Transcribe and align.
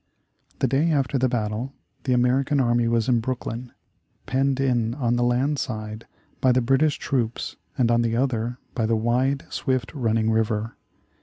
The 0.57 0.67
day 0.67 0.89
after 0.91 1.19
the 1.19 1.29
battle, 1.29 1.73
the 2.05 2.13
American 2.13 2.59
army 2.59 2.87
was 2.87 3.07
in 3.07 3.19
Brooklyn, 3.19 3.71
penned 4.25 4.59
in 4.59 4.95
on 4.95 5.15
the 5.15 5.21
land 5.23 5.59
side 5.59 6.07
by 6.39 6.51
the 6.51 6.59
British 6.59 6.97
troops 6.97 7.55
and 7.77 7.91
on 7.91 8.01
the 8.01 8.15
other 8.15 8.57
by 8.73 8.87
the 8.87 8.95
wide, 8.97 9.45
swift 9.51 9.93
running 9.93 10.31
river. 10.31 10.75